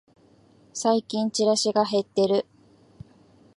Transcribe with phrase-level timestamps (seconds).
[0.73, 2.47] 最近チラシが減ってる